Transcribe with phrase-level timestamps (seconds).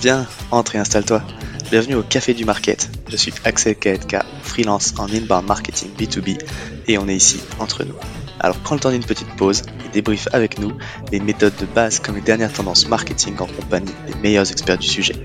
[0.00, 1.22] Viens, entre et installe-toi.
[1.70, 2.88] Bienvenue au Café du Market.
[3.08, 6.38] Je suis Axel Kaetka, freelance en inbound marketing B2B
[6.86, 7.94] et on est ici entre nous.
[8.38, 10.72] Alors prends le temps d'une petite pause et débrief avec nous
[11.10, 14.86] les méthodes de base comme les dernières tendances marketing en compagnie des meilleurs experts du
[14.86, 15.16] sujet.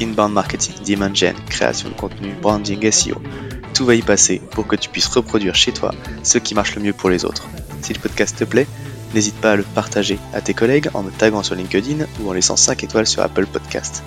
[0.00, 3.20] Inbound marketing, demand gen, création de contenu, branding, SEO.
[3.74, 6.82] Tout va y passer pour que tu puisses reproduire chez toi ce qui marche le
[6.82, 7.46] mieux pour les autres.
[7.82, 8.66] Si le podcast te plaît,
[9.14, 12.32] n'hésite pas à le partager à tes collègues en me taguant sur LinkedIn ou en
[12.32, 14.02] laissant 5 étoiles sur Apple Podcast.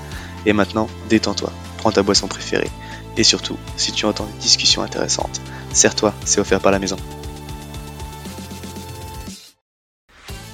[0.46, 2.70] Et maintenant, détends-toi, prends ta boisson préférée.
[3.18, 5.42] Et surtout, si tu entends une discussion intéressante,
[5.74, 6.98] serre-toi, c'est offert par la maison.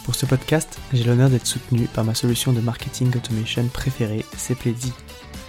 [0.06, 4.94] Pour ce podcast, j'ai l'honneur d'être soutenu par ma solution de marketing automation préférée, Cepledi.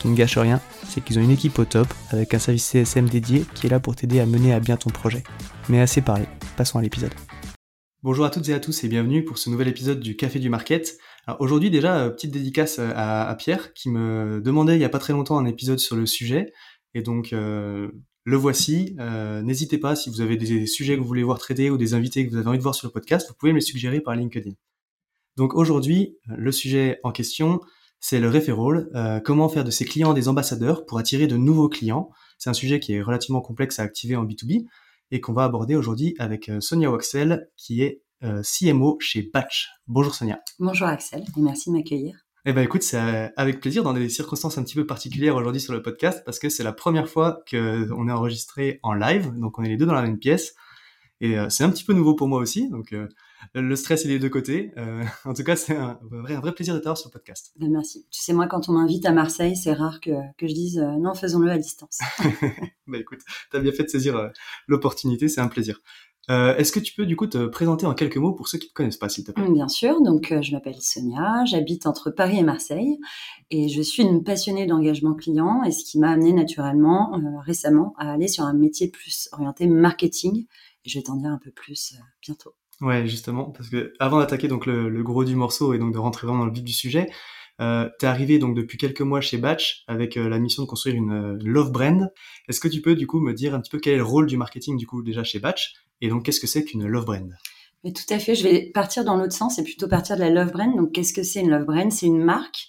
[0.00, 3.06] Qui ne gâche rien, c'est qu'ils ont une équipe au top avec un service CSM
[3.06, 5.22] dédié qui est là pour t'aider à mener à bien ton projet.
[5.68, 6.24] Mais assez parlé,
[6.56, 7.12] passons à l'épisode.
[8.02, 10.48] Bonjour à toutes et à tous et bienvenue pour ce nouvel épisode du Café du
[10.48, 10.96] Market.
[11.38, 14.98] Aujourd'hui déjà, euh, petite dédicace euh, à, Pierre qui me demandait il n'y a pas
[14.98, 16.50] très longtemps un épisode sur le sujet.
[16.94, 17.90] Et donc euh,
[18.24, 18.96] le voici.
[19.42, 22.24] N'hésitez pas, si vous avez des sujets que vous voulez voir traités ou des invités
[22.24, 24.14] que vous avez envie de voir sur le podcast, vous pouvez me les suggérer par
[24.14, 24.52] LinkedIn.
[25.36, 27.60] Donc aujourd'hui, le sujet en question,
[28.00, 28.88] c'est le referral.
[28.94, 32.54] Euh, comment faire de ses clients des ambassadeurs pour attirer de nouveaux clients C'est un
[32.54, 34.66] sujet qui est relativement complexe à activer en B2B
[35.10, 38.02] et qu'on va aborder aujourd'hui avec euh, Sonia Waxel, qui est
[38.42, 39.70] CMO chez Batch.
[39.86, 40.40] Bonjour Sonia.
[40.58, 42.26] Bonjour Axel et merci de m'accueillir.
[42.46, 45.60] Eh ben écoute, c'est euh, avec plaisir dans des circonstances un petit peu particulières aujourd'hui
[45.60, 49.58] sur le podcast parce que c'est la première fois qu'on est enregistré en live, donc
[49.58, 50.54] on est les deux dans la même pièce
[51.20, 53.08] et euh, c'est un petit peu nouveau pour moi aussi, donc euh,
[53.54, 54.72] le stress est des deux côtés.
[55.24, 57.52] en tout cas, c'est un vrai, un vrai plaisir de t'avoir sur le podcast.
[57.56, 58.06] Ben merci.
[58.10, 61.14] Tu sais moi, quand on m'invite à Marseille, c'est rare que, que je dise non,
[61.14, 61.98] faisons-le à distance.
[62.86, 63.20] bah écoute,
[63.50, 64.30] t'as bien fait de saisir
[64.68, 65.80] l'opportunité, c'est un plaisir.
[66.30, 68.66] Euh, est-ce que tu peux du coup te présenter en quelques mots pour ceux qui
[68.66, 69.50] ne te connaissent pas, s'il te plaît?
[69.50, 72.98] Bien sûr, donc euh, je m'appelle Sonia, j'habite entre Paris et Marseille
[73.50, 77.94] et je suis une passionnée d'engagement client et ce qui m'a amené naturellement euh, récemment
[77.98, 80.46] à aller sur un métier plus orienté marketing
[80.84, 82.54] et je vais t'en dire un peu plus bientôt.
[82.80, 86.26] Ouais, justement, parce que avant d'attaquer donc le, gros du morceau et donc de rentrer
[86.26, 87.10] vraiment dans le vif du sujet,
[87.60, 90.96] euh, tu es arrivé donc depuis quelques mois chez Batch avec la mission de construire
[90.96, 92.10] une love brand.
[92.48, 94.26] Est-ce que tu peux du coup me dire un petit peu quel est le rôle
[94.26, 97.34] du marketing du coup déjà chez Batch et donc, qu'est-ce que c'est qu'une love brand?
[97.84, 100.30] Mais tout à fait, je vais partir dans l'autre sens et plutôt partir de la
[100.30, 100.74] love brand.
[100.76, 101.90] Donc, qu'est-ce que c'est une love brand?
[101.92, 102.68] C'est une marque,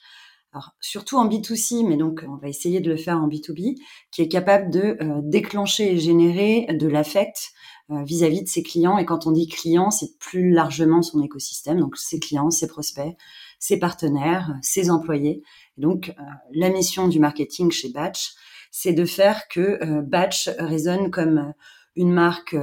[0.79, 3.77] surtout en B2C, mais donc on va essayer de le faire en B2B,
[4.11, 7.51] qui est capable de euh, déclencher et générer de l'affect
[7.91, 8.97] euh, vis-à-vis de ses clients.
[8.97, 13.16] Et quand on dit client, c'est plus largement son écosystème, donc ses clients, ses prospects,
[13.59, 15.44] ses partenaires, ses employés.
[15.78, 18.34] donc, euh, la mission du marketing chez Batch,
[18.72, 21.53] c'est de faire que Batch résonne comme
[21.97, 22.56] une marque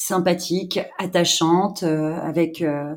[0.00, 2.94] sympathique, attachante, euh, avec euh,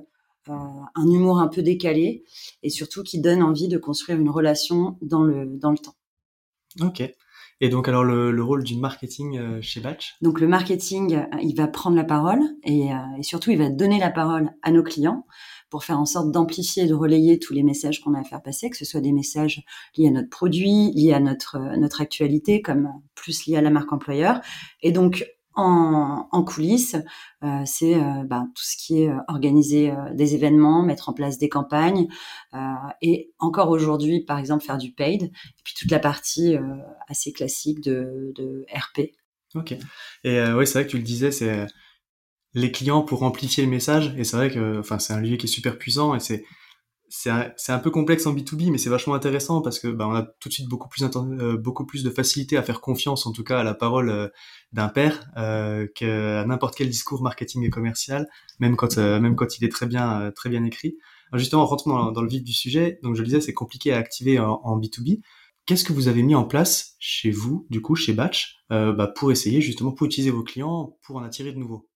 [0.50, 0.54] euh,
[0.96, 2.24] un humour un peu décalé
[2.62, 5.96] et surtout qui donne envie de construire une relation dans le, dans le temps.
[6.82, 7.04] Ok.
[7.64, 10.18] Et donc alors le, rôle du marketing chez Batch?
[10.22, 14.10] Donc le marketing, il va prendre la parole et, et, surtout il va donner la
[14.10, 15.26] parole à nos clients
[15.70, 18.44] pour faire en sorte d'amplifier et de relayer tous les messages qu'on a à faire
[18.44, 19.64] passer, que ce soit des messages
[19.98, 23.94] liés à notre produit, liés à notre, notre actualité, comme plus liés à la marque
[23.94, 24.42] employeur.
[24.82, 26.96] Et donc en, coulisses,
[27.44, 31.38] euh, c'est euh, bah, tout ce qui est euh, organiser des événements, mettre en place
[31.38, 32.08] des campagnes,
[33.02, 36.56] et encore aujourd'hui, par exemple, faire du paid, et puis toute la partie
[37.08, 39.12] assez classique de, de RP.
[39.56, 39.76] Ok.
[40.24, 41.66] Et oui, c'est vrai que tu le disais, c'est
[42.54, 45.48] les clients pour amplifier le message, et c'est vrai que, enfin, c'est un levier qui
[45.48, 46.46] est super puissant, et c'est
[47.16, 47.30] c'est
[47.72, 50.50] un, peu complexe en B2B, mais c'est vachement intéressant parce que bah, on a tout
[50.50, 53.60] de suite beaucoup plus, euh, beaucoup plus de facilité à faire confiance, en tout cas
[53.60, 54.30] à la parole euh,
[54.72, 58.28] d'un père, euh, qu'à n'importe quel discours marketing et commercial,
[58.58, 60.98] même quand, euh, même quand il est très bien, très bien écrit.
[61.34, 63.00] Justement, rentrons dans, dans, le vif du sujet.
[63.04, 65.22] Donc je le disais, c'est compliqué à activer en, en B2B.
[65.68, 69.32] Qu'est-ce que vous avez mis en place chez vous, du coup, chez Batch, bah, pour
[69.32, 71.88] essayer justement, pour utiliser vos clients, pour en attirer de nouveaux?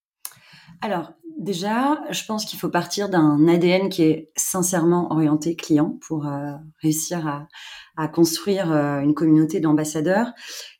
[0.82, 6.28] Alors, déjà, je pense qu'il faut partir d'un ADN qui est sincèrement orienté client pour
[6.28, 7.48] euh, réussir
[7.96, 10.32] à, construire euh, une communauté d'ambassadeurs.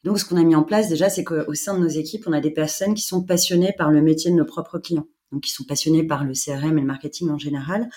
[0.04, 2.34] Donc, ce qu'on a mis en place déjà, c'est qu'au sein de nos équipes, on
[2.34, 5.08] a des personnes qui sont passionnées par le métier de nos propres clients.
[5.32, 7.90] donc qui sont passionnés par le CRM et le marketing en général.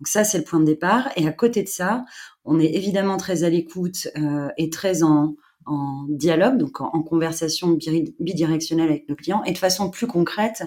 [0.00, 1.08] Donc ça, c'est le point de départ.
[1.16, 2.04] Et à côté de ça,
[2.44, 5.34] on est évidemment très à l'écoute euh, et très en,
[5.66, 7.76] en dialogue, donc en, conversation
[8.20, 9.42] bidirectionnelle avec nos clients.
[9.44, 10.64] Et de façon plus concrète,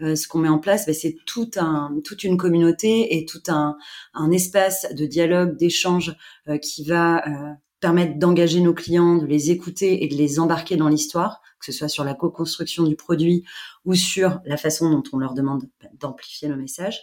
[0.00, 3.42] euh, ce qu'on met en place, ben, c'est tout un, toute une communauté et tout
[3.48, 3.76] un,
[4.14, 6.16] un espace de dialogue, d'échange
[6.48, 10.76] euh, qui va euh, permettre d'engager nos clients, de les écouter et de les embarquer
[10.76, 13.44] dans l'histoire, que ce soit sur la co-construction du produit
[13.84, 17.02] ou sur la façon dont on leur demande ben, d'amplifier nos messages.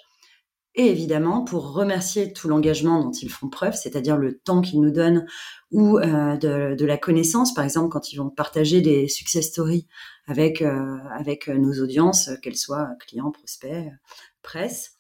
[0.76, 4.92] Et évidemment, pour remercier tout l'engagement dont ils font preuve, c'est-à-dire le temps qu'ils nous
[4.92, 5.26] donnent
[5.72, 9.88] ou euh, de, la connaissance, par exemple quand ils vont partager des success stories
[10.28, 13.92] avec euh, avec nos audiences, qu'elles soient clients, prospects,
[14.44, 15.00] presse.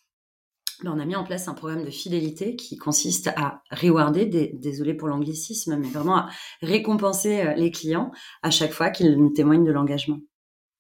[0.83, 4.95] Ben, on a mis en place un programme de fidélité qui consiste à rewarder, désolé
[4.95, 6.30] pour l'anglicisme, mais vraiment à
[6.62, 8.12] récompenser euh, les clients
[8.42, 10.19] à chaque fois qu'ils nous témoignent de l'engagement.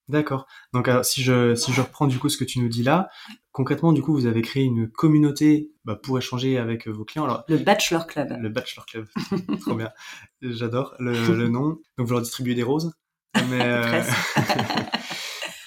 [0.07, 0.47] D'accord.
[0.73, 3.09] Donc si je si je reprends du coup ce que tu nous dis là,
[3.51, 7.25] concrètement du coup vous avez créé une communauté bah, pour échanger avec vos clients.
[7.25, 8.37] Alors le Bachelor Club.
[8.39, 9.07] Le Bachelor Club.
[9.61, 9.91] Trop bien.
[10.41, 11.79] J'adore le, le, nom.
[11.97, 12.93] Donc vous leur distribuez des roses.
[13.49, 14.01] Mais euh...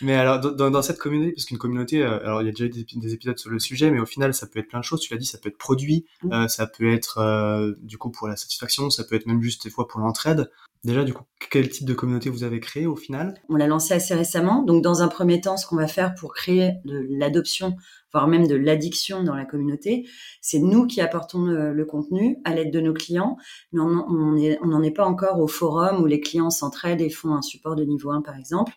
[0.03, 2.65] Mais alors, dans, dans cette communauté, parce qu'une communauté, euh, alors il y a déjà
[2.65, 5.01] eu des, épisodes sur le sujet, mais au final, ça peut être plein de choses.
[5.01, 8.27] Tu l'as dit, ça peut être produit, euh, ça peut être euh, du coup pour
[8.27, 10.51] la satisfaction, ça peut être même juste des fois pour l'entraide.
[10.85, 13.41] Déjà, du coup, quel type de communauté vous avez créé au final?
[13.49, 14.63] On l'a lancé assez récemment.
[14.63, 17.77] Donc, dans un premier temps, ce qu'on va faire pour créer de l'adoption
[18.13, 20.07] voire même de l'addiction dans la communauté.
[20.41, 23.37] C'est nous qui apportons le, contenu à l'aide de nos clients,
[23.73, 27.43] mais on n'en est, pas encore au forum où les clients s'entraident et font un
[27.43, 28.73] support de niveau 1 par exemple.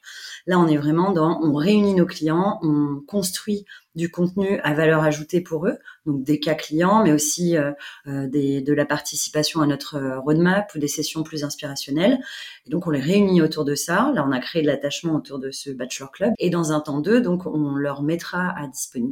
[0.47, 5.03] Là, on est vraiment dans, on réunit nos clients, on construit du contenu à valeur
[5.03, 7.71] ajoutée pour eux, donc des cas clients, mais aussi euh,
[8.07, 12.19] euh, de la participation à notre euh, roadmap ou des sessions plus inspirationnelles.
[12.65, 14.11] Et donc on les réunit autour de ça.
[14.13, 16.33] Là, on a créé de l'attachement autour de ce Bachelor Club.
[16.39, 18.69] Et dans un temps deux, donc on leur mettra à,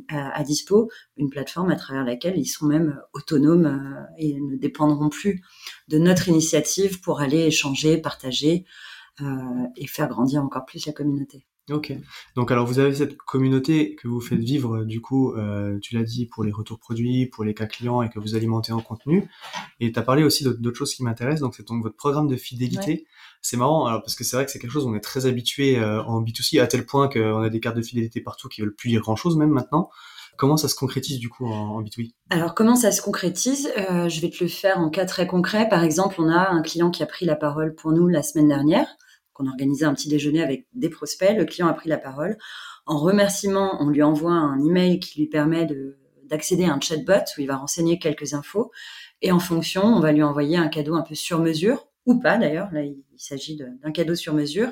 [0.09, 5.09] à, à, dispo une plateforme à travers laquelle ils sont même autonomes et ne dépendront
[5.09, 5.41] plus
[5.87, 8.65] de notre initiative pour aller échanger, partager
[9.75, 11.45] et faire grandir encore plus la communauté.
[11.69, 11.93] Ok.
[12.35, 16.03] Donc alors vous avez cette communauté que vous faites vivre du coup, euh, tu l'as
[16.03, 19.29] dit, pour les retours produits, pour les cas clients et que vous alimentez en contenu.
[19.79, 21.41] Et tu as parlé aussi d'autres choses qui m'intéressent.
[21.41, 23.05] Donc c'est donc votre programme de fidélité.
[23.41, 25.79] C'est marrant alors parce que c'est vrai que c'est quelque chose on est très habitué
[25.79, 28.75] euh, en B2C à tel point qu'on a des cartes de fidélité partout qui veulent
[28.75, 29.89] plus dire grand chose même maintenant.
[30.35, 33.71] Comment ça se concrétise du coup en, B2B Alors comment ça se concrétise?
[33.77, 35.69] Euh, Je vais te le faire en cas très concret.
[35.69, 38.49] Par exemple, on a un client qui a pris la parole pour nous la semaine
[38.49, 38.87] dernière
[39.33, 41.35] qu'on organisait un petit déjeuner avec des prospects.
[41.35, 42.37] Le client a pris la parole.
[42.85, 45.67] En remerciement, on lui envoie un email qui lui permet
[46.25, 48.71] d'accéder à un chatbot où il va renseigner quelques infos.
[49.21, 52.37] Et en fonction, on va lui envoyer un cadeau un peu sur mesure, ou pas
[52.37, 52.69] d'ailleurs.
[52.71, 54.71] Là, il, s'agit d'un cadeau sur mesure.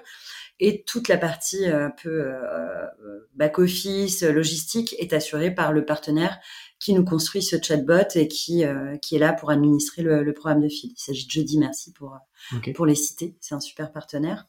[0.63, 2.85] Et toute la partie euh, un peu euh,
[3.33, 6.39] back-office, logistique est assurée par le partenaire
[6.79, 10.61] qui nous construit ce chatbot et qui, euh, qui est là pour administrer le, programme
[10.61, 10.91] de fil.
[10.95, 12.15] Il s'agit de Jeudi Merci pour,
[12.75, 13.35] pour les citer.
[13.39, 14.45] C'est un super partenaire.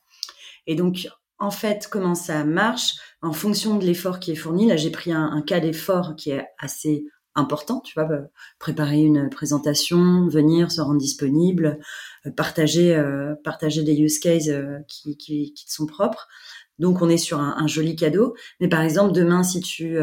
[0.67, 2.97] Et donc, en fait, comment ça marche?
[3.23, 6.47] En fonction de l'effort qui est fourni, là, j'ai pris un, cas d'effort qui est
[6.58, 8.20] assez important, tu vois, bah,
[8.58, 11.79] préparer une présentation, venir, se rendre disponible,
[12.26, 16.29] euh, partager, euh, partager des use cases euh, qui, qui, qui sont propres.
[16.79, 18.34] Donc on est sur un, joli cadeau.
[18.61, 19.96] Mais par exemple, demain, si tu,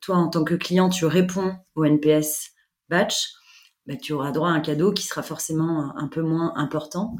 [0.00, 2.52] toi en tant que client, tu réponds au NPS
[2.88, 3.32] batch,
[3.86, 7.16] bah, tu auras droit à un cadeau qui sera forcément un peu moins important.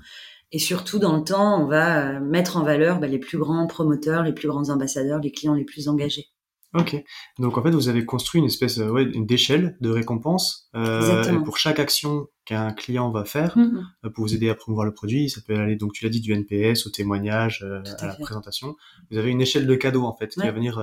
[0.54, 3.66] Et surtout, dans le temps, on va euh, mettre en valeur bah, les plus grands
[3.66, 6.28] promoteurs, les plus grands ambassadeurs, les clients les plus engagés.
[6.74, 7.02] Ok.
[7.38, 11.56] Donc en fait, vous avez construit une espèce euh, ouais, d'échelle de récompense euh, pour
[11.56, 13.82] chaque action qu'un client va faire mm-hmm.
[14.04, 15.30] euh, pour vous aider à promouvoir le produit.
[15.30, 17.64] Ça peut aller, donc tu l'as dit, du NPS au témoignage,
[18.00, 18.76] à la présentation.
[19.10, 20.80] Vous avez une échelle de cadeaux en fait qui va venir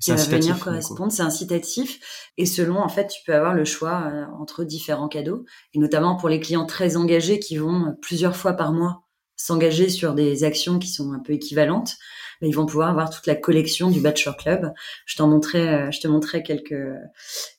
[0.00, 1.12] qui va venir correspondre.
[1.12, 2.30] C'est incitatif.
[2.36, 5.44] Et selon, en fait, tu peux avoir le choix euh, entre différents cadeaux.
[5.72, 9.03] Et notamment pour les clients très engagés qui vont euh, plusieurs fois par mois
[9.36, 11.96] s'engager sur des actions qui sont un peu équivalentes,
[12.40, 14.72] bah, ils vont pouvoir avoir toute la collection du Bachelor Club.
[15.06, 16.74] Je t'en montrais, euh, je te montrais quelques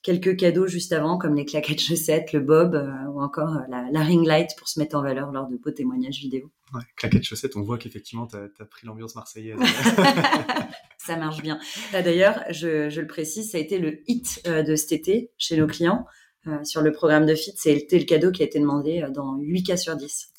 [0.04, 2.76] quelques cadeaux juste avant, comme les claquettes chaussettes, le bob
[3.14, 6.20] ou encore la, la, ring light pour se mettre en valeur lors de beaux témoignages
[6.20, 6.52] vidéo.
[6.74, 9.58] Ouais, claquettes chaussettes, on voit qu'effectivement tu as, pris l'ambiance marseillaise.
[10.98, 11.60] ça marche bien.
[11.94, 15.68] D'ailleurs, je, je, le précise, ça a été le hit de cet été chez nos
[15.68, 16.06] clients.
[16.64, 19.78] sur le programme de FIT, c'était le cadeau qui a été demandé dans 8 cas
[19.78, 20.35] sur 10.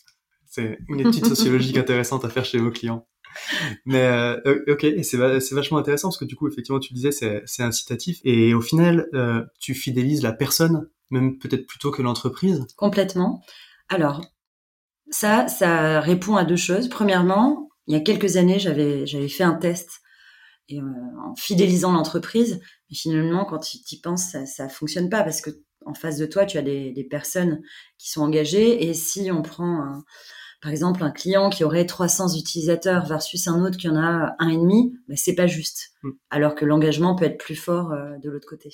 [0.56, 3.06] C'est une étude sociologique intéressante à faire chez vos clients.
[3.84, 8.20] Mais euh, ok, c'est vachement intéressant parce que du coup, effectivement, tu disais c'est incitatif
[8.24, 12.66] et au final, euh, tu fidélises la personne, même peut-être plutôt que l'entreprise.
[12.76, 13.42] Complètement.
[13.90, 14.24] Alors
[15.10, 16.88] ça, ça répond à deux choses.
[16.88, 20.00] Premièrement, il y a quelques années, j'avais fait un test
[20.70, 22.62] et en fidélisant l'entreprise.
[22.88, 25.50] Mais finalement, quand tu y penses, ça, ça fonctionne pas parce que
[25.84, 27.60] en face de toi, tu as des, des personnes
[27.98, 28.88] qui sont engagées.
[28.88, 30.02] Et si on prend
[30.62, 34.48] par exemple, un client qui aurait 300 utilisateurs versus un autre qui en a un
[34.48, 35.92] et demi, ben, c'est pas juste.
[36.02, 36.10] Mm.
[36.30, 38.70] Alors que l'engagement peut être plus fort euh, de l'autre côté.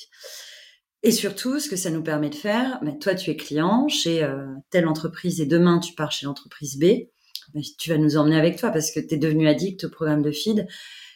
[1.03, 4.23] Et surtout, ce que ça nous permet de faire, ben, toi, tu es client chez
[4.23, 7.09] euh, telle entreprise et demain, tu pars chez l'entreprise B.
[7.55, 10.23] Ben, tu vas nous emmener avec toi parce que tu es devenu addict au programme
[10.23, 10.67] de feed.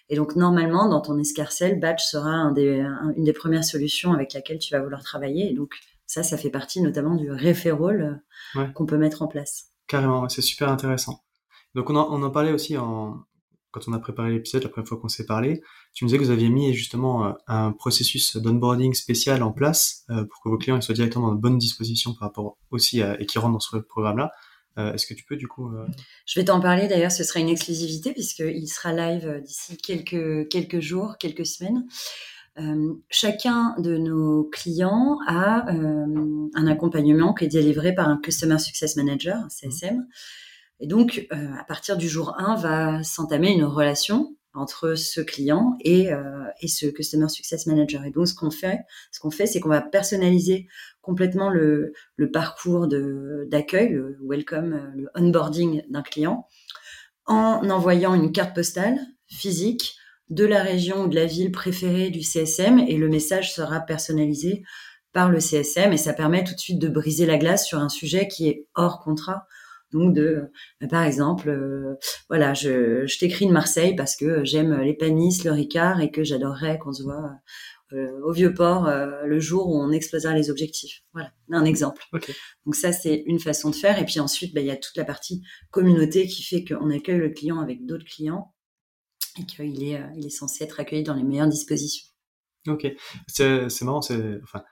[0.08, 2.84] Et donc, normalement, dans ton escarcelle, Batch sera un des,
[3.16, 5.50] une des premières solutions avec laquelle tu vas vouloir travailler.
[5.50, 5.74] Et donc,
[6.06, 8.22] ça, ça fait partie notamment du référol
[8.56, 9.72] euh, qu'on peut mettre en place.
[9.86, 11.22] Carrément, c'est super intéressant.
[11.74, 13.24] Donc on en, en parlait aussi en,
[13.70, 15.60] quand on a préparé l'épisode, la première fois qu'on s'est parlé,
[15.92, 20.04] tu me disais que vous aviez mis justement euh, un processus d'onboarding spécial en place
[20.10, 23.26] euh, pour que vos clients soient directement dans de bonnes dispositions par rapport aussi et
[23.26, 24.32] qui rentrent dans ce programme-là.
[24.78, 25.70] Euh, Est-ce que tu peux du coup
[26.26, 31.16] Je vais t'en parler d'ailleurs, ce sera une exclusivité puisqu'il sera live d'ici quelques jours,
[31.18, 31.86] quelques semaines.
[32.58, 38.58] Euh, chacun de nos clients a euh, un accompagnement qui est délivré par un Customer
[38.58, 40.06] Success Manager, un CSM.
[40.80, 45.76] Et donc, euh, à partir du jour 1, va s'entamer une relation entre ce client
[45.82, 46.08] et,
[46.62, 48.06] et ce Customer Success Manager.
[48.06, 48.78] Et donc, ce qu'on fait,
[49.10, 50.66] ce qu'on fait, c'est qu'on va personnaliser
[51.02, 56.48] complètement le, le parcours d'accueil, le welcome, le onboarding d'un client,
[57.26, 59.98] en envoyant une carte postale physique
[60.30, 64.62] de la région ou de la ville préférée du CSM et le message sera personnalisé
[65.12, 67.88] par le CSM et ça permet tout de suite de briser la glace sur un
[67.88, 69.46] sujet qui est hors contrat.
[69.92, 70.50] Donc de,
[70.82, 71.94] euh, par exemple, euh,
[72.28, 76.24] voilà, je, je t'écris de Marseille parce que j'aime les panisses, le Ricard et que
[76.24, 77.30] j'adorerais qu'on se voit
[77.92, 81.02] euh, au vieux port le jour où on explosera les objectifs.
[81.12, 82.02] Voilà, un exemple.
[82.66, 84.96] Donc ça c'est une façon de faire et puis ensuite bah, il y a toute
[84.96, 85.40] la partie
[85.70, 88.52] communauté qui fait qu'on accueille le client avec d'autres clients
[89.38, 92.06] et qu'il est, euh, il est censé être accueilli dans les meilleures dispositions.
[92.68, 92.86] Ok,
[93.28, 94.62] c'est marrant, c'est enfin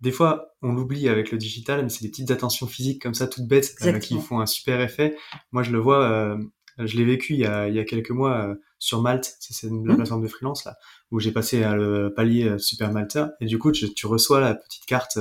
[0.00, 3.26] des fois, on l'oublie avec le digital, mais c'est des petites attentions physiques comme ça,
[3.26, 5.16] toutes bêtes, euh, qui font un super effet.
[5.52, 6.36] Moi, je le vois, euh,
[6.78, 9.72] je l'ai vécu il y, a, il y a quelques mois sur Malte, c'est la
[9.72, 9.96] mmh.
[9.96, 10.76] plateforme de freelance là,
[11.10, 14.84] où j'ai passé le palier Super Malta, et du coup, tu, tu reçois la petite
[14.84, 15.18] carte,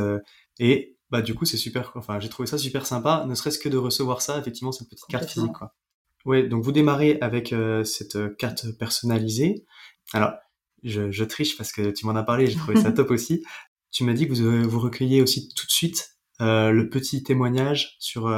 [0.59, 1.91] et bah du coup, c'est super.
[1.95, 5.05] Enfin, j'ai trouvé ça super sympa, ne serait-ce que de recevoir ça, effectivement, cette petite
[5.07, 5.73] carte physique, quoi.
[6.25, 9.65] Oui, donc vous démarrez avec euh, cette euh, carte personnalisée.
[10.13, 10.34] Alors,
[10.84, 13.44] je, je triche parce que tu m'en as parlé, j'ai trouvé ça top aussi.
[13.91, 17.24] Tu m'as dit que vous, euh, vous recueillez aussi tout de suite euh, le petit
[17.24, 18.32] témoignage sur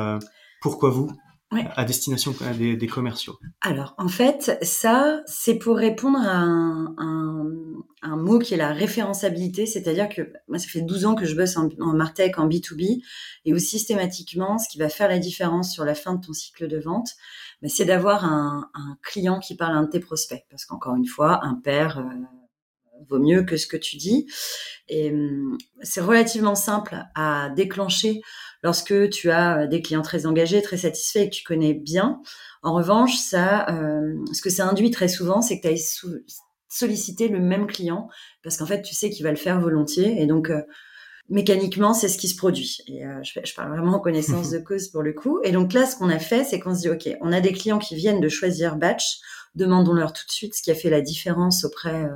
[0.62, 1.10] pourquoi vous?
[1.52, 3.40] À destination des, des, commerciaux.
[3.62, 7.54] Alors, en fait, ça, c'est pour répondre à un, un,
[8.02, 11.36] un, mot qui est la référentiabilité, c'est-à-dire que moi, ça fait 12 ans que je
[11.36, 13.02] bosse en, en Martech, en B2B,
[13.46, 16.68] et où systématiquement, ce qui va faire la différence sur la fin de ton cycle
[16.68, 17.12] de vente,
[17.62, 20.46] mais c'est d'avoir un, un, client qui parle à un de tes prospects.
[20.50, 22.04] Parce qu'encore une fois, un père euh,
[23.10, 24.28] vaut mieux que ce que tu dis.
[24.90, 28.22] Et hum, c'est relativement simple à déclencher
[28.64, 32.22] lorsque tu as des clients très engagés, très satisfaits et que tu connais bien.
[32.64, 36.04] En revanche, ça, euh, ce que ça induit très souvent, c'est que tu as
[36.70, 38.10] sollicité le même client
[38.44, 40.22] parce qu'en fait, tu sais qu'il va le faire volontiers.
[40.22, 40.62] Et donc, euh,
[41.30, 42.78] mécaniquement, c'est ce qui se produit.
[42.88, 45.40] Et euh, je, je, parle vraiment en connaissance de cause pour le coup.
[45.44, 47.54] Et donc là, ce qu'on a fait, c'est qu'on se dit, OK, on a des
[47.54, 49.20] clients qui viennent de choisir Batch,
[49.56, 52.16] demandons-leur tout de suite ce qui a fait la différence auprès, euh,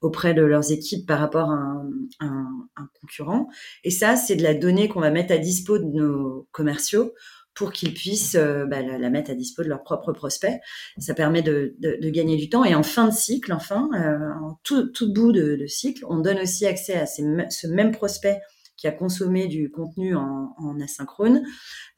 [0.00, 3.48] auprès de leurs équipes par rapport à un, un, un concurrent.
[3.84, 7.12] Et ça, c'est de la donnée qu'on va mettre à dispo de nos commerciaux
[7.58, 10.60] pour qu'ils puissent euh, bah, la, mettre à dispo de leurs propres prospects.
[10.98, 12.64] Ça permet de, de, de, gagner du temps.
[12.64, 16.38] Et en fin de cycle, enfin, euh, en tout, tout bout de, cycle, on donne
[16.38, 18.40] aussi accès à ces, ce même prospect
[18.78, 21.42] qui a consommé du contenu en, asynchrone,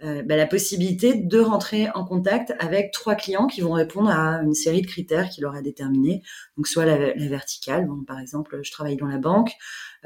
[0.03, 4.41] euh, bah, la possibilité de rentrer en contact avec trois clients qui vont répondre à
[4.43, 6.23] une série de critères qu'il aura déterminés.
[6.57, 9.53] Donc soit la, verticale, bon, par exemple, je travaille dans la banque,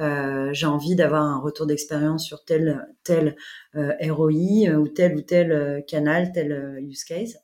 [0.01, 3.37] euh, j'ai envie d'avoir un retour d'expérience sur tel tel
[3.77, 7.39] euh, ROI ou tel ou tel canal, tel use case.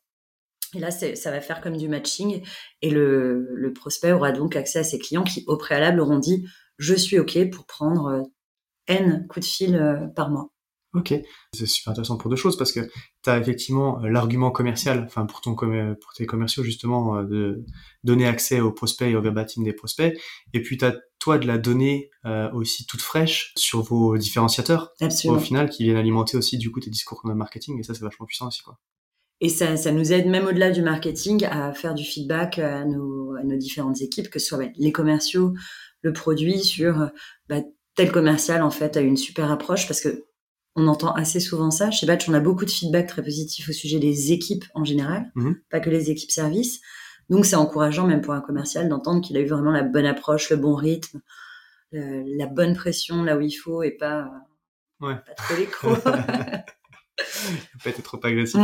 [0.74, 2.42] Et là, ça va faire comme du matching
[2.82, 6.46] et le, le prospect aura donc accès à ses clients qui, au préalable, auront dit
[6.78, 8.24] je suis OK pour prendre
[8.90, 10.50] N coups de fil euh, par mois.
[10.92, 11.14] Ok,
[11.54, 12.80] c'est super intéressant pour deux choses parce que
[13.22, 17.64] tu as effectivement euh, l'argument commercial, enfin pour ton pour tes commerciaux justement euh, de
[18.02, 20.18] donner accès aux prospects et au verbatim des prospects,
[20.52, 22.10] et puis tu as toi de la donnée
[22.54, 25.38] aussi toute fraîche sur vos différenciateurs Absolument.
[25.38, 28.02] au final qui viennent alimenter aussi du coup tes discours de marketing et ça c'est
[28.02, 28.78] vachement puissant aussi quoi.
[29.42, 33.36] Et ça, ça nous aide même au-delà du marketing à faire du feedback à nos,
[33.36, 35.54] à nos différentes équipes, que ce soit les commerciaux,
[36.02, 37.10] le produit sur
[37.48, 37.62] bah,
[38.00, 40.24] tel commercial en fait a une super approche parce que
[40.74, 41.90] on entend assez souvent ça.
[41.90, 45.30] Chez Batch, on a beaucoup de feedback très positif au sujet des équipes en général,
[45.34, 45.52] mmh.
[45.68, 46.80] pas que les équipes services.
[47.28, 50.48] Donc c'est encourageant même pour un commercial d'entendre qu'il a eu vraiment la bonne approche,
[50.48, 51.20] le bon rythme,
[51.92, 54.30] la bonne pression là où il faut et pas,
[55.00, 55.16] ouais.
[55.16, 55.94] pas trop l'écro.
[55.96, 56.64] pas
[57.84, 58.60] être trop agressif.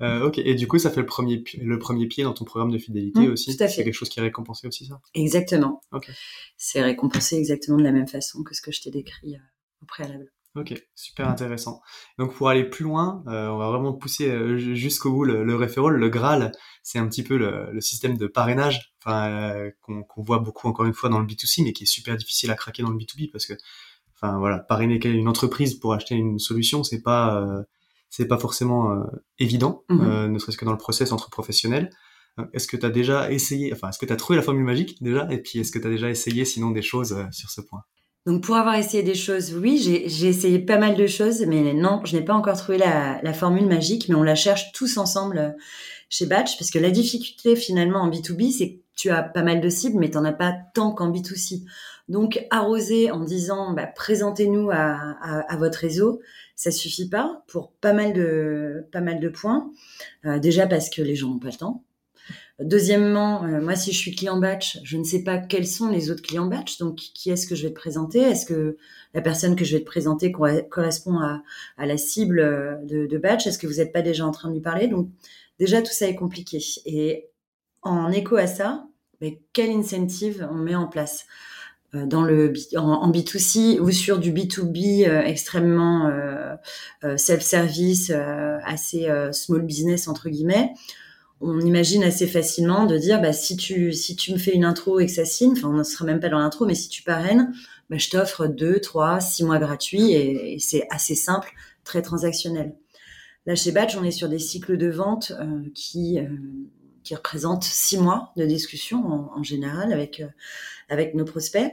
[0.00, 2.70] Euh, ok, et du coup, ça fait le premier, le premier pied dans ton programme
[2.70, 3.56] de fidélité Mmh, aussi.
[3.56, 3.74] tout à fait.
[3.76, 5.00] C'est quelque chose qui est récompensé aussi, ça?
[5.14, 5.80] Exactement.
[5.92, 6.10] Ok.
[6.56, 9.38] C'est récompensé exactement de la même façon que ce que je t'ai décrit euh,
[9.82, 10.30] au préalable.
[10.56, 11.82] Ok, super intéressant.
[12.18, 15.54] Donc pour aller plus loin, euh, on va vraiment pousser euh, jusqu'au bout le, le
[15.54, 16.52] referral, le Graal,
[16.82, 20.66] c'est un petit peu le, le système de parrainage enfin, euh, qu'on qu'on voit beaucoup
[20.66, 22.96] encore une fois dans le B2C, mais qui est super difficile à craquer dans le
[22.98, 23.52] B2B parce que,
[24.14, 27.62] enfin voilà, parrainer une entreprise pour acheter une solution, c'est pas euh,
[28.10, 29.04] c'est pas forcément euh,
[29.38, 30.00] évident, Mhm.
[30.02, 31.90] euh, ne serait-ce que dans le process entre professionnels.
[32.38, 34.64] Euh, Est-ce que tu as déjà essayé, enfin, est-ce que tu as trouvé la formule
[34.64, 37.60] magique déjà, et puis est-ce que tu as déjà essayé sinon des choses sur ce
[37.60, 37.82] point?
[38.26, 42.02] Donc pour avoir essayé des choses, oui, j'ai essayé pas mal de choses, mais non,
[42.04, 45.56] je n'ai pas encore trouvé la, la formule magique, mais on la cherche tous ensemble
[46.10, 49.60] chez Batch, parce que la difficulté finalement en B2B, c'est que tu as pas mal
[49.60, 51.64] de cibles, mais tu n'en as pas tant qu'en B2C.
[52.08, 56.20] Donc arroser en disant bah, présentez-nous à, votre réseau,
[56.56, 59.70] ça suffit pas pour pas mal de pas mal de points.
[60.24, 61.84] Euh, déjà parce que les gens n'ont pas le temps.
[62.60, 66.10] Deuxièmement, euh, moi, si je suis client batch, je ne sais pas quels sont les
[66.10, 66.78] autres clients batch.
[66.78, 68.18] Donc, qui est-ce que je vais te présenter?
[68.18, 68.76] Est-ce que
[69.14, 71.42] la personne que je vais te présenter cor- correspond à,
[71.78, 73.46] la cible euh, de, batch?
[73.46, 74.88] Est-ce que vous n'êtes pas déjà en train de lui parler?
[74.88, 75.08] Donc,
[75.60, 76.58] déjà, tout ça est compliqué.
[76.84, 77.28] Et
[77.82, 78.88] en écho à ça,
[79.20, 81.26] mais quel incentive on met en place?
[81.94, 86.54] Dans le en, en B2C ou sur du B2B euh, extrêmement euh,
[87.04, 90.72] euh, self-service, euh, assez euh, small business entre guillemets
[91.40, 94.98] on imagine assez facilement de dire bah, si tu si tu me fais une intro
[94.98, 97.02] et que ça signe, enfin on ne sera même pas dans l'intro, mais si tu
[97.02, 97.52] parraines,
[97.90, 101.52] bah, je t'offre deux, trois, six mois gratuits et, et c'est assez simple,
[101.84, 102.74] très transactionnel.
[103.46, 106.28] Là chez Batch, on est sur des cycles de vente euh, qui euh,
[107.08, 110.28] qui représentent six mois de discussion en, général avec euh,
[110.90, 111.72] avec nos prospects.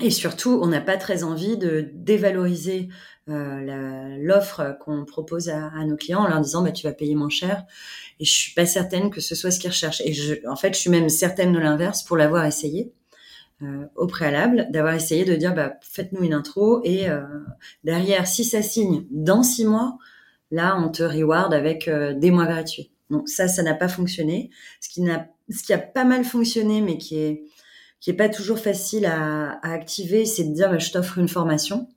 [0.00, 2.88] Et surtout, on n'a pas très envie de dévaloriser
[3.28, 7.28] euh, l'offre qu'on propose à, nos clients en leur disant bah, tu vas payer moins
[7.28, 7.66] cher.
[8.20, 10.00] Et je suis pas certaine que ce soit ce qu'ils recherchent.
[10.00, 10.14] Et
[10.48, 12.94] en fait, je suis même certaine de l'inverse pour l'avoir essayé
[13.60, 17.06] euh, au préalable, d'avoir essayé de dire bah, faites-nous une intro et
[17.84, 19.98] derrière, si ça signe dans six mois,
[20.50, 22.92] là, on te reward avec des mois gratuits.
[23.10, 24.50] Donc ça, ça n'a pas fonctionné.
[24.80, 27.44] Ce qui n'a, ce qui a pas mal fonctionné, mais qui est
[28.00, 31.28] qui est pas toujours facile à, à activer, c'est de dire bah, je t'offre une
[31.28, 31.88] formation.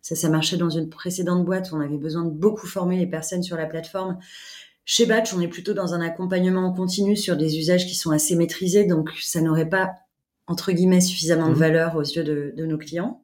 [0.00, 3.06] Ça, ça marchait dans une précédente boîte où on avait besoin de beaucoup former les
[3.06, 4.18] personnes sur la plateforme.
[4.86, 8.10] Chez Batch, on est plutôt dans un accompagnement en continu sur des usages qui sont
[8.10, 9.92] assez maîtrisés, donc ça n'aurait pas,
[10.46, 11.58] entre guillemets, suffisamment de Mhm.
[11.58, 13.22] valeur aux yeux de, de nos clients.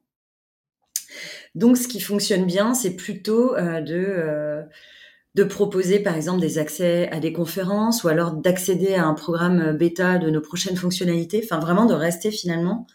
[1.55, 4.61] Donc, ce qui fonctionne bien, c'est plutôt euh, de, euh,
[5.37, 9.71] de proposer, par exemple, des accès à des conférences ou alors d'accéder à un programme
[9.77, 11.41] bêta de nos prochaines fonctionnalités.
[11.43, 12.87] Enfin, vraiment de rester finalement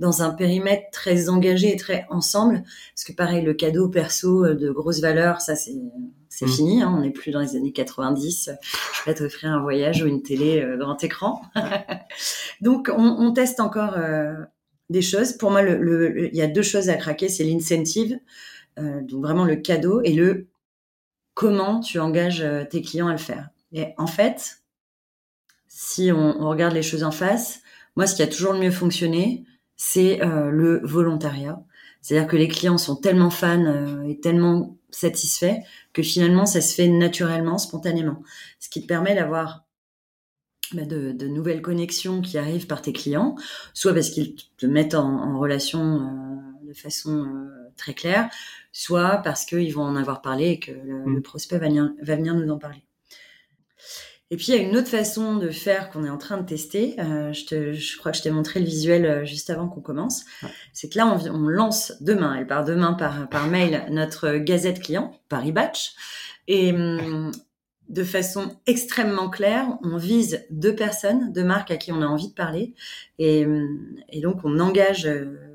[0.00, 2.64] dans un périmètre très engagé et très ensemble.
[2.94, 5.76] Parce que pareil, le cadeau perso euh, de grosse valeur, ça c'est
[6.30, 6.52] c'est Mhm.
[6.52, 6.82] fini.
[6.82, 8.50] Hein, on n'est plus dans les années 90.
[8.94, 11.42] Je vais t'offrir un voyage ou une télé euh, grand écran.
[12.62, 14.32] Donc on, on teste encore euh,
[14.90, 15.32] des choses.
[15.34, 18.18] Pour moi, le, le- le- il y a deux choses à craquer, c'est l'incentive,
[18.78, 20.48] euh, donc vraiment le cadeau, et le
[21.34, 23.48] comment tu engages euh, tes clients à le faire.
[23.72, 24.62] Et en fait,
[25.68, 27.62] si on, regarde les choses en face,
[27.96, 29.44] moi, ce qui a toujours le mieux fonctionné,
[29.76, 31.62] c'est euh, le volontariat.
[32.00, 35.60] C'est-à-dire que les clients sont tellement fans euh, et tellement satisfaits
[35.92, 38.22] que finalement, ça se fait naturellement, spontanément.
[38.60, 39.64] Ce qui te permet d'avoir
[40.74, 43.36] bah, de, nouvelles connexions qui arrivent par tes clients,
[43.72, 46.08] soit parce qu'ils te mettent en, relation
[46.72, 48.28] de façon euh, très claire,
[48.72, 51.14] soit parce qu'ils vont en avoir parlé et que le, Mm.
[51.16, 52.84] le prospect va venir, va venir nous en parler.
[54.30, 56.46] Et puis il y a une autre façon de faire qu'on est en train de
[56.46, 56.98] tester.
[56.98, 59.82] Euh, je, te, je crois que je t'ai montré le visuel euh, juste avant qu'on
[59.82, 60.24] commence.
[60.42, 60.48] Ouais.
[60.72, 65.20] C'est que là, on, lance demain, elle part demain par, par mail, notre gazette client,
[65.28, 65.92] Paris Batch.
[66.48, 67.30] Et hum,
[67.90, 72.28] de façon extrêmement claire, on vise deux personnes, deux marques à qui on a envie
[72.28, 72.74] de parler.
[73.18, 75.06] Et, hum, et donc, on engage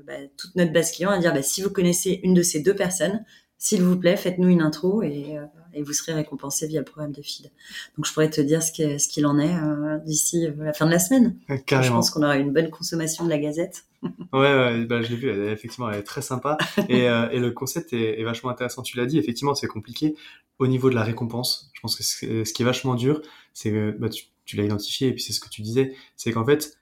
[0.08, 2.74] bah, toute notre base client à dire bah, si vous connaissez une de ces deux
[2.74, 3.24] personnes,
[3.58, 5.44] s'il vous plaît, faites-nous une intro et, euh,
[5.74, 7.50] et vous serez récompensé via le programme de feed.
[7.96, 10.72] Donc, je pourrais te dire ce qu'il ce qu'il en est euh, d'ici euh, la
[10.72, 11.36] fin de la semaine.
[11.50, 11.96] Euh, Je Carrément.
[11.96, 13.84] pense qu'on aura une bonne consommation de la gazette.
[14.32, 16.56] Ouais, ouais bah, je l'ai vu, elle, effectivement, elle est très sympa.
[16.88, 18.82] et, euh, et le concept est, est vachement intéressant.
[18.82, 20.14] Tu l'as dit, effectivement, c'est compliqué
[20.60, 21.70] au niveau de la récompense.
[21.74, 23.22] Je pense que ce qui est vachement dur,
[23.54, 26.30] c'est que bah, tu, tu l'as identifié, et puis c'est ce que tu disais, c'est
[26.32, 26.78] qu'en fait,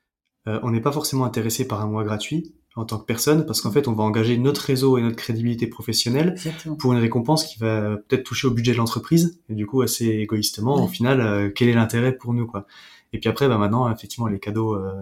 [0.47, 2.55] on n'est pas forcément intéressé par un mois gratuit.
[2.77, 5.67] En tant que personne, parce qu'en fait, on va engager notre réseau et notre crédibilité
[5.67, 6.77] professionnelle Exactement.
[6.77, 9.41] pour une récompense qui va peut-être toucher au budget de l'entreprise.
[9.49, 12.67] Et du coup, assez égoïstement, au final, euh, quel est l'intérêt pour nous, quoi.
[13.13, 14.93] Et puis après, bah maintenant, effectivement, les cadeaux euh,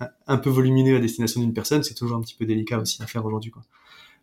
[0.26, 3.06] un peu volumineux à destination d'une personne, c'est toujours un petit peu délicat aussi à
[3.06, 3.62] faire aujourd'hui, quoi.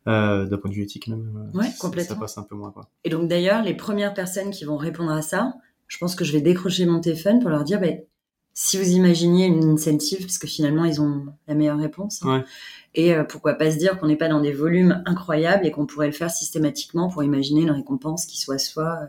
[0.07, 1.49] Euh, D'un point de vue éthique, même.
[1.53, 2.15] euh, Ouais, complètement.
[2.15, 2.89] Ça passe un peu moins, quoi.
[3.05, 5.53] Et donc d'ailleurs, les premières personnes qui vont répondre à ça,
[5.87, 7.87] je pense que je vais décrocher mon téléphone pour leur dire, bah,
[8.53, 12.39] si vous imaginiez une incentive, parce que finalement ils ont la meilleure réponse, hein.
[12.39, 12.45] Ouais.
[12.95, 15.85] et euh, pourquoi pas se dire qu'on n'est pas dans des volumes incroyables et qu'on
[15.85, 19.05] pourrait le faire systématiquement pour imaginer une récompense qui soit soit, euh,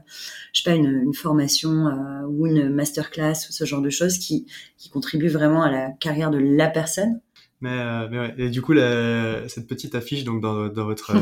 [0.52, 4.18] je sais pas, une, une formation euh, ou une masterclass ou ce genre de choses
[4.18, 4.46] qui,
[4.78, 7.20] qui contribuent vraiment à la carrière de la personne.
[7.61, 8.35] Mais, euh, mais ouais.
[8.38, 11.12] Et du coup, la, cette petite affiche, donc dans, dans votre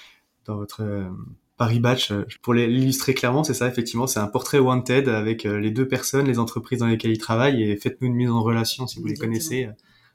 [0.46, 1.10] dans votre
[1.56, 5.58] Paris Batch, euh, pour l'illustrer clairement, c'est ça effectivement, c'est un portrait wanted avec euh,
[5.58, 8.86] les deux personnes, les entreprises dans lesquelles ils travaillent, et faites-nous une mise en relation
[8.86, 9.68] si vous les connaissez.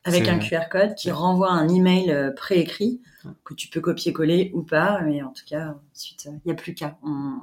[0.03, 1.13] Avec un QR code qui Ouais.
[1.13, 3.01] renvoie un email euh, préécrit
[3.43, 6.73] que tu peux copier-coller ou pas, mais en tout cas, ensuite, il n'y a plus
[6.73, 6.97] qu'à.
[7.03, 7.33] On,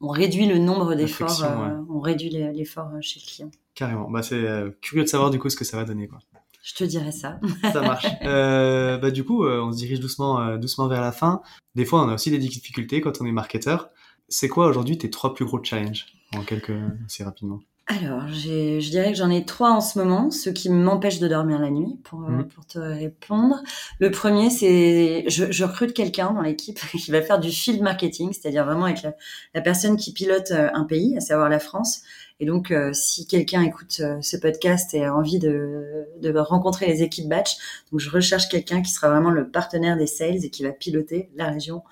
[0.00, 1.84] on réduit le nombre d'efforts, euh, ouais.
[1.88, 3.50] on réduit l'effort euh, chez le client.
[3.74, 4.10] Carrément.
[4.10, 6.08] Bah, c'est euh, curieux de savoir du coup ce que ça va donner.
[6.08, 6.18] Quoi.
[6.66, 7.38] Je te dirais ça.
[7.72, 8.06] Ça marche.
[8.24, 11.40] euh, bah, du coup, euh, on se dirige doucement, euh, doucement vers la fin.
[11.76, 13.88] Des fois, on a aussi des difficultés quand on est marketeur.
[14.28, 16.06] C'est quoi aujourd'hui tes trois plus gros challenges?
[16.36, 16.72] En quelques
[17.04, 21.20] assez rapidement Alors, je dirais que j'en ai trois en ce moment, ceux qui m'empêchent
[21.20, 22.48] de dormir la nuit, pour, euh, Mhm.
[22.48, 23.62] pour te répondre.
[24.00, 28.32] Le premier, c'est je, je recrute quelqu'un dans l'équipe qui va faire du field marketing,
[28.32, 29.14] c'est-à-dire vraiment être la,
[29.54, 32.02] la personne qui pilote euh, un pays, à savoir la France.
[32.40, 37.02] Et donc, euh, si quelqu'un écoute ce podcast et a envie de, de rencontrer les
[37.04, 37.56] équipes batch,
[37.92, 41.30] donc je recherche quelqu'un qui sera vraiment le partenaire des sales et qui va piloter
[41.36, 41.82] la région,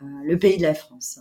[0.00, 1.20] euh, le pays de la France.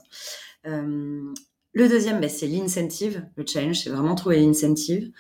[0.66, 1.34] Euh,
[1.74, 3.26] le deuxième, bah, c'est l'incentive.
[3.36, 5.12] Le challenge, c'est vraiment trouver l'incentive.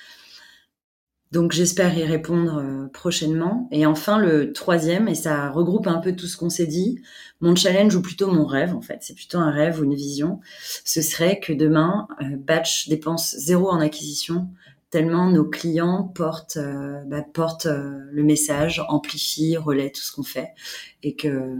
[1.31, 3.69] Donc j'espère y répondre euh, prochainement.
[3.71, 7.01] Et enfin, le troisième, et ça regroupe un peu tout ce qu'on s'est dit,
[7.39, 10.41] mon challenge, ou plutôt mon rêve, en fait, c'est plutôt un rêve ou une vision,
[10.83, 14.49] ce serait que demain, euh, Batch dépense zéro en acquisition,
[14.89, 20.49] tellement nos clients portent, euh, bah, portent le message, amplifient, relaient tout ce qu'on fait,
[21.01, 21.55] et que,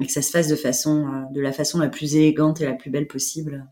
[0.00, 2.74] et que ça se fasse de, façon, de la façon la plus élégante et la
[2.74, 3.64] plus belle possible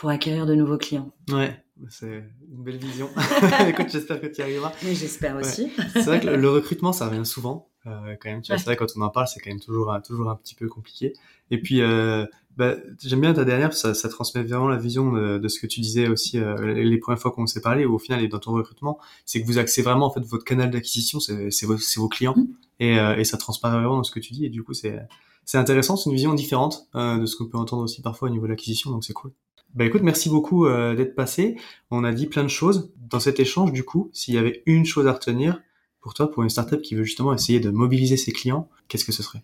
[0.00, 1.10] pour acquérir de nouveaux clients.
[1.30, 3.08] Ouais, c'est une belle vision.
[3.68, 4.72] Écoute, j'espère que tu y arriveras.
[4.82, 5.42] Mais j'espère Ouais.
[5.42, 5.70] aussi.
[5.92, 7.68] C'est vrai que le, le recrutement, ça revient souvent.
[7.86, 8.58] Euh, quand même, tu vois, Ouais.
[8.58, 10.68] c'est vrai quand on en parle, c'est quand même toujours, un- toujours un petit peu
[10.68, 11.12] compliqué.
[11.50, 15.38] Et puis, euh, bah, j'aime bien ta dernière, ça, ça transmet vraiment la vision de,
[15.38, 17.98] de ce que tu disais aussi euh, les premières fois qu'on s'est parlé, où au
[17.98, 21.20] final, et dans ton recrutement, c'est que vous axez vraiment en fait votre canal d'acquisition,
[21.20, 22.46] c'est vos, vos clients, Mm.
[22.80, 24.44] et, euh, et ça transparaît vraiment dans ce que tu dis.
[24.46, 24.98] Et du coup, c'est
[25.46, 28.30] c'est intéressant, c'est une vision différente euh, de ce qu'on peut entendre aussi parfois au
[28.30, 29.32] niveau de l'acquisition, donc c'est cool.
[29.74, 31.56] Bah écoute, merci beaucoup euh, d'être passé.
[31.90, 33.72] On a dit plein de choses dans cet échange.
[33.72, 35.60] Du coup, s'il y avait une chose à retenir
[36.00, 39.12] pour toi, pour une startup qui veut justement essayer de mobiliser ses clients, qu'est-ce que
[39.12, 39.40] ce serait?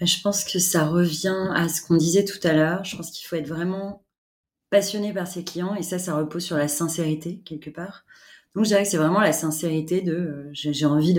[0.00, 2.84] Ben, Je pense que ça revient à ce qu'on disait tout à l'heure.
[2.84, 4.02] Je pense qu'il faut être vraiment
[4.70, 8.04] passionné par ses clients et ça, ça repose sur la sincérité quelque part.
[8.54, 11.14] Donc je dirais que c'est vraiment la sincérité de euh, j'ai envie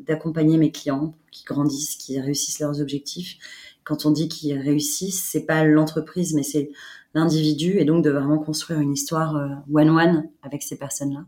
[0.00, 3.38] d'accompagner mes clients qu'ils grandissent, qu'ils réussissent leurs objectifs.
[3.84, 6.70] Quand on dit qu'ils réussissent, c'est pas l'entreprise, mais c'est
[7.14, 9.34] l'individu et donc de vraiment construire une histoire
[9.72, 11.24] one one avec ces personnes-là.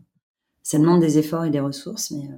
[0.63, 2.37] Ça demande des efforts et des ressources, mais euh,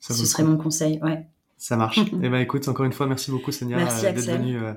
[0.00, 0.48] ce serait coup.
[0.50, 1.00] mon conseil.
[1.02, 1.26] Ouais.
[1.58, 2.00] Ça marche.
[2.22, 4.72] Eh ben écoute, encore une fois, merci beaucoup Sonia euh, d'être venue euh,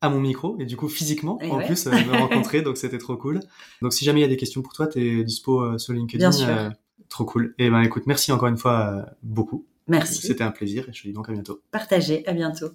[0.00, 1.66] à mon micro et du coup physiquement Et en ouais.
[1.66, 3.40] plus euh, me rencontrer, donc c'était trop cool.
[3.80, 6.18] Donc si jamais il y a des questions pour toi, t'es dispo euh, sur LinkedIn.
[6.18, 6.48] Bien sûr.
[6.48, 6.68] euh,
[7.08, 7.54] trop cool.
[7.58, 9.66] Et ben écoute, merci encore une fois euh, beaucoup.
[9.88, 10.20] Merci.
[10.26, 11.60] C'était un plaisir et je te dis donc à bientôt.
[11.70, 12.26] Partagez.
[12.26, 12.68] À bientôt.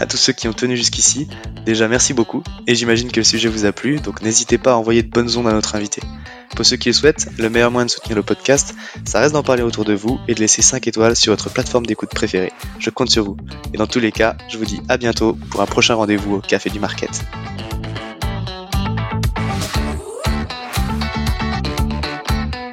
[0.00, 1.26] À tous ceux qui ont tenu jusqu'ici,
[1.66, 4.76] déjà merci beaucoup, et j'imagine que le sujet vous a plu, donc n'hésitez pas à
[4.76, 6.00] envoyer de bonnes ondes à notre invité.
[6.54, 9.42] Pour ceux qui le souhaitent, le meilleur moyen de soutenir le podcast, ça reste d'en
[9.42, 12.52] parler autour de vous et de laisser 5 étoiles sur votre plateforme d'écoute préférée.
[12.78, 13.36] Je compte sur vous.
[13.74, 16.40] Et dans tous les cas, je vous dis à bientôt pour un prochain rendez-vous au
[16.40, 17.24] Café du Market.